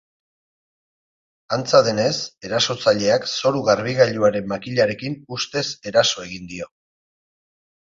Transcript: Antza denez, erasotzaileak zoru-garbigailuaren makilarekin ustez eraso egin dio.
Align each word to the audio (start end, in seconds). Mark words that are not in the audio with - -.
Antza 1.57 1.81
denez, 1.89 2.15
erasotzaileak 2.49 3.29
zoru-garbigailuaren 3.35 4.51
makilarekin 4.57 5.23
ustez 5.41 5.67
eraso 5.95 6.31
egin 6.31 6.55
dio. 6.55 6.75